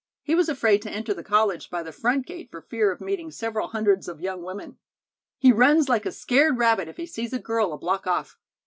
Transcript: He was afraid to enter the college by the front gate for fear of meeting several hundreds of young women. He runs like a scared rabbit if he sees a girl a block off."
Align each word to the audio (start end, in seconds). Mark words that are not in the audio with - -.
He 0.23 0.33
was 0.33 0.49
afraid 0.49 0.81
to 0.81 0.89
enter 0.89 1.13
the 1.13 1.23
college 1.23 1.69
by 1.69 1.83
the 1.83 1.91
front 1.91 2.25
gate 2.25 2.49
for 2.49 2.59
fear 2.59 2.91
of 2.91 3.01
meeting 3.01 3.29
several 3.29 3.67
hundreds 3.67 4.07
of 4.07 4.19
young 4.19 4.41
women. 4.41 4.79
He 5.37 5.51
runs 5.51 5.89
like 5.89 6.07
a 6.07 6.11
scared 6.11 6.57
rabbit 6.57 6.87
if 6.87 6.97
he 6.97 7.05
sees 7.05 7.33
a 7.33 7.39
girl 7.39 7.71
a 7.71 7.77
block 7.77 8.07
off." 8.07 8.35